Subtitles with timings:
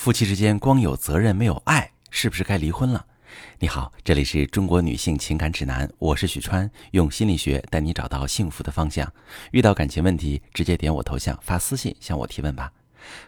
[0.00, 3.04] 夫妻之间光有责任没有爱，是不是该离婚了？
[3.58, 9.12] 你好，这里是中国女性情感指南，我是许川，用心理学带你找到幸福的方向。
[9.50, 12.72] 遇到感情问题，直接点我头像发私信向我提问吧。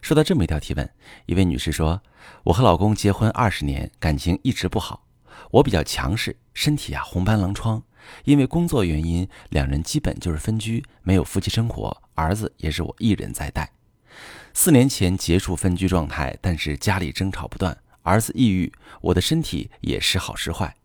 [0.00, 0.90] 说到这么一条提问，
[1.26, 2.00] 一位女士说
[2.42, 5.06] ：“我和老公结婚二十年，感情一直不好。
[5.50, 7.82] 我比较强势，身体啊红斑狼疮，
[8.24, 13.70] 因为工作原因，两人基本就是分居，没有夫妻生活，儿子也是我一人在带。”
[14.54, 20.76] 四年前结束分居状态，但是家里争吵不断，儿子抑郁，我的身体也时好时坏。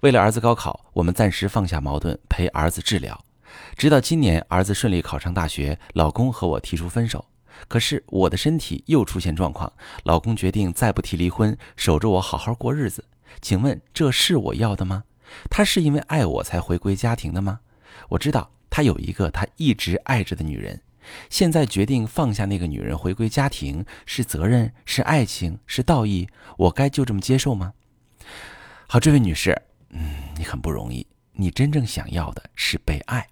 [0.00, 3.24] 为了儿子高考，我们暂时放下矛盾，陪儿子治疗。
[3.76, 7.24] 直到今年，儿子顺利考上大学，老公和我提出分手。
[7.66, 9.72] 可是我的身体又出现状况，
[10.04, 13.04] 老公决定再不提离婚，守着我好好过日子。
[13.40, 15.04] 请问这是我要的吗？
[15.50, 17.60] 他是因为爱我才回归家庭的吗？
[18.10, 20.80] 我知道他有一个他一直爱着的女人。
[21.30, 27.72] 现在决定放下那个女人，回归家庭，是责任，是爱情，是道义，我该就这么接受吗？
[28.86, 29.60] 好，这位女士，
[29.90, 33.26] 嗯，你很不容易，你真正想要的是被爱。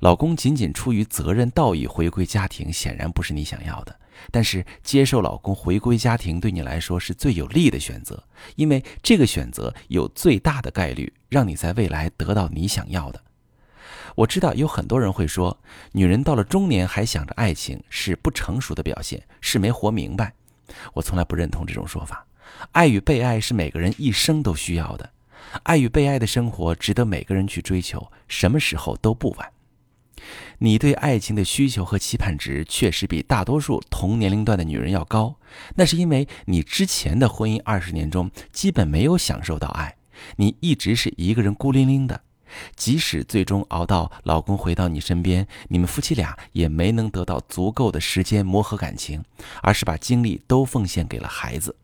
[0.00, 3.98] 老公仅仅出于责任、道义回归家庭，显然不是你想要的。
[4.32, 8.24] 但是接受老公回归家庭，对你来说是最有利的选择，
[8.56, 13.22] 因为这个选择有最大的概率让你在未来得到你想要的。
[14.18, 15.56] 我知道有很多人会说，
[15.92, 20.32] 女人到了中年还想着爱情是不成熟的表现，是没活明白。
[20.92, 22.26] 我从来不认同这种说法。
[22.72, 25.08] 爱与被爱是每个人一生都需要的，
[25.62, 29.52] 爱与被爱的生活值得每个人去追求，什么时候都不晚。
[30.58, 35.36] 你对爱情的需求和期盼值确实比大多数同年龄段的女人要高，
[35.76, 39.94] 那是因为你之前的婚姻二十年中基本没有享受到爱，
[40.34, 42.22] 你一直是一个人孤零零的。
[42.76, 49.24] 即使最终熬到老公回到你身边，你们夫妻俩也没能得到足够的时间磨合感情，
[49.62, 51.76] 而是把精力都奉献给了孩子。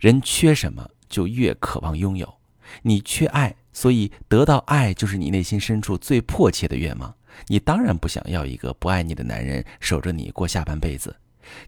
[0.00, 2.34] 人缺什么，就越渴望拥有。
[2.82, 7.14] 你缺爱，所以得到爱就是你内心深处最迫切的愿望。
[7.46, 11.14] 你当然不想要一个不爱你的男人守着你过下半辈子，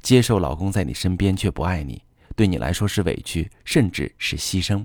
[0.02, 2.02] 接受老公在你身边却不爱你，
[2.34, 4.84] 对你来说是委屈，甚至是牺牲。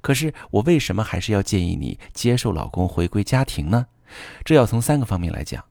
[0.00, 3.86] 可是我为什么还是要建议你接受老公回归家庭呢？
[4.44, 5.64] 这要从三个方面来讲。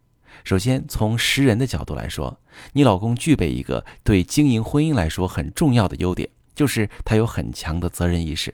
[0.43, 2.39] 首先，从识人的角度来说，
[2.73, 8.53] 你老公具备一个对经营婚姻来说很重要的优点，就是他有很强的责任意识，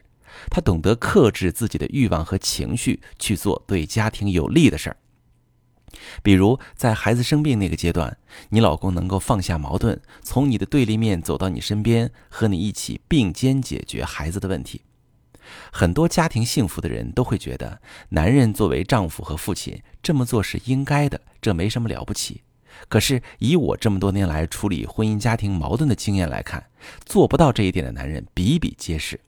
[0.49, 4.97] 他懂得克制自己的欲望和情绪，去做对家庭有利的事儿。
[6.23, 8.17] 比如在孩子生病那个阶段，
[8.49, 14.81] 你老公能够放下矛盾，从你的对立面走到你身边，和你一起并肩解决孩子的问题。
[15.71, 22.41] 很多家庭幸福的人都会觉得，男人作为丈夫和父亲这么做是应该的，这没什么了不起。
[22.89, 26.65] 可是以我这么多年来处理婚姻家庭矛盾的经验来看，
[27.05, 29.19] 做不到这一点的男人比比皆是。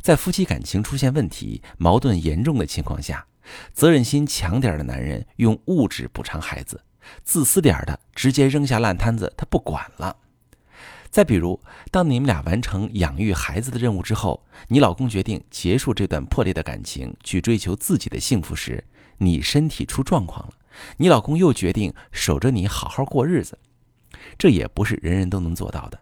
[0.00, 3.26] 在夫妻感情出现问题、矛盾严重的情况下，
[3.72, 6.80] 责任心强点的男人用物质补偿孩子，
[7.24, 10.16] 自私点的直接扔下烂摊子，他不管了。
[11.10, 11.60] 再比如，
[11.90, 18.84] 当你们俩完成养育孩子的任务之后，你老公决定结束这段破裂的感情，去追求自己的幸福时，
[19.18, 20.52] 你身体出状况了，
[20.98, 23.58] 你老公又决定守着你好好过日子，
[24.38, 25.98] 这也不是人人都能做到的。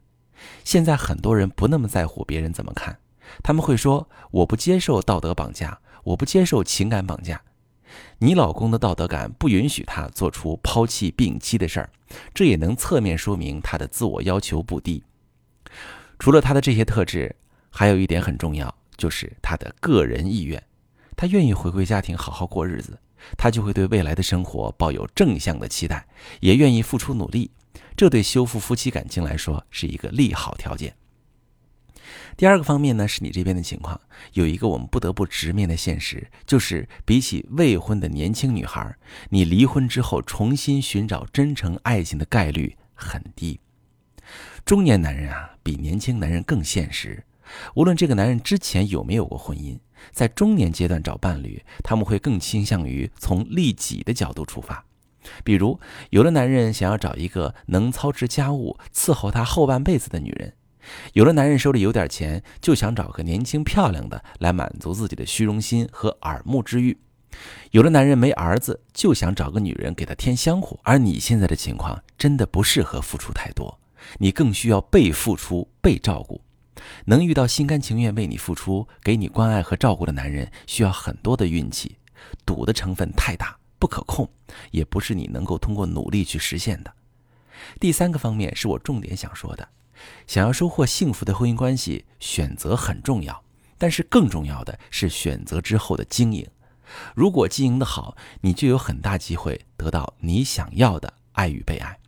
[0.63, 2.99] 现在很多人不那么在乎别人怎么看，
[3.43, 7.41] 他们会说：“我不接受道德绑架，我不接受情感绑架。”
[8.19, 11.91] 你老公的道德感不允许他做出抛弃病妻的事儿，
[12.35, 15.03] 这也能侧面说明他的自我要求不低。
[16.19, 17.35] 除了他的这些特质，
[17.71, 20.63] 还有一点很重要，就是他的个人意愿。
[21.17, 22.99] 他愿意回归家庭好好过日子，
[23.37, 26.07] 他就会对未来的生活抱有正向的期待，
[26.41, 27.51] 也愿意付出努力。
[27.97, 30.95] 这对修复夫妻感情来说是一个利好条件。
[32.37, 34.01] 第二个方面呢，是你这边的情况，
[34.33, 38.97] 有一个我们不得不直面的现实，就是比起未婚的年轻女孩，
[39.31, 43.61] 你离婚之后重新寻找真诚爱情的概率很低。
[44.65, 47.25] 中年男人啊，比年轻男人更现实。
[47.75, 49.79] 无论这个男人之前有没有过婚姻，
[50.13, 54.85] 在中年阶段找伴侣，他们会更倾向于从利己的角度出发。
[55.43, 55.81] 比如，
[56.11, 60.55] 有的男人想要找一个能操持家务、伺候他后半辈子的女人。
[61.13, 66.95] 有的男人手里有点钱，就想找个年轻漂亮的来满足自己的虚荣心和耳目之欲；
[67.73, 70.79] 有的男人没儿子，就想找个女人给他添香火。
[70.83, 73.79] 而你现在的情况真的不适合付出太多，
[74.19, 76.41] 你更需要被付出、被照顾。
[77.07, 81.97] 能遇到心甘情愿为你付出、给你关爱和照顾的男人，需要很多的运气，
[82.47, 84.31] 赌的成分太大，不可控，
[84.71, 86.93] 也不是你能够通过努力去实现的。
[87.81, 89.69] 第三个方面是我重点想说的。
[90.27, 93.43] 想要收获幸福的婚姻关系，选择很重要，
[93.77, 96.47] 但是更重要的是选择之后的经营。
[97.15, 101.99] 如果经营的好，你就有很大机会得到你想要的爱与被爱。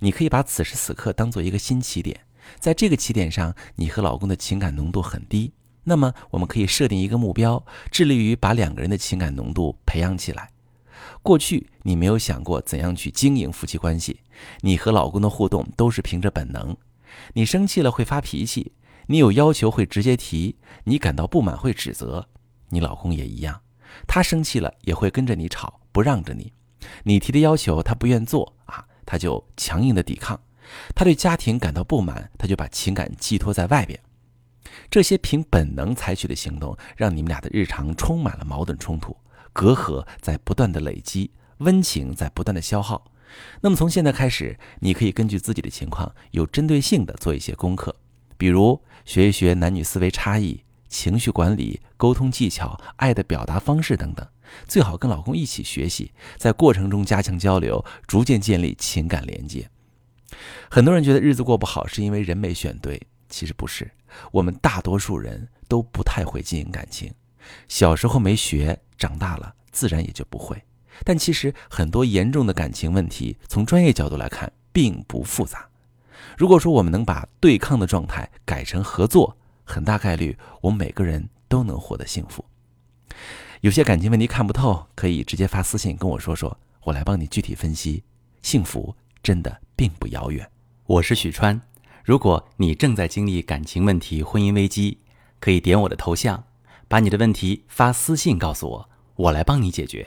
[0.00, 2.20] 你可以把此时此刻当做一个新起点，
[2.60, 5.52] 在这个起点上，你和老公的情感浓度很低，
[5.84, 10.50] 那么我们可以设定一个目标，致力于把两个人的情感浓度培养起来。
[11.22, 14.20] 过去你没有想过怎样去经营夫妻关系，
[14.60, 16.76] 你和老公的互动都是凭着本能。
[17.34, 18.72] 你生气了会发脾气，
[19.06, 22.28] 你有要求会直接提，你感到不满会指责，
[22.68, 23.60] 你老公也一样。
[24.06, 26.52] 他生气了也会跟着你吵，不让着你。
[27.04, 30.40] 你提的要求他不愿做啊，他就强硬的抵抗。
[30.94, 33.98] 他对家庭感到不满，他就把情感寄托在外边。
[34.90, 39.16] 这些凭本能采取的行动，让你们俩的日常充满了矛盾冲突，
[39.52, 43.04] 隔阂在不断的累积，温情在不断的消耗。
[43.60, 47.94] 那么从现在开始，你可以根据自己的情况，有针对性的做一些功课，
[48.36, 50.62] 比如学一学男女思维差异。
[50.86, 54.24] 情绪管理、沟通技巧、爱的表达方式等等，
[54.68, 59.68] 最好跟老公一起学习，在过程中加强交流，逐渐建立情感连接。
[60.70, 63.90] 很多人觉得日子过不好是因为人没选对，其实不是，
[64.30, 67.12] 我们大多数人都不太会经营感情，
[67.66, 70.62] 小时候没学，长大了自然也就不会。
[71.02, 75.68] 但其实很多严重的感情问题，从专业角度来看并不复杂。
[76.38, 82.44] 如果说我们能把对抗的状态改成合作，很大概率，我们每个人都能获得幸福。
[83.60, 88.02] 有些感情问题看不透，可以直接发私信跟我说说，我来帮你具体分析。
[88.42, 90.50] 幸福真的并不遥远。
[90.86, 91.60] 我是许川，
[92.04, 94.98] 如果你正在经历感情问题、婚姻危机，
[95.40, 96.44] 可以点我的头像，
[96.88, 100.06] 把你的问题发私信告诉我，我来帮你解决。